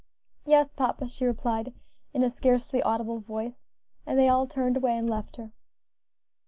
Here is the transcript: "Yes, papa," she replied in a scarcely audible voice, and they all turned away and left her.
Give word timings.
"Yes, 0.47 0.71
papa," 0.73 1.07
she 1.07 1.25
replied 1.25 1.75
in 2.11 2.23
a 2.23 2.29
scarcely 2.31 2.81
audible 2.81 3.19
voice, 3.19 3.67
and 4.03 4.17
they 4.17 4.27
all 4.29 4.47
turned 4.47 4.75
away 4.77 4.97
and 4.97 5.07
left 5.07 5.35
her. 5.35 5.51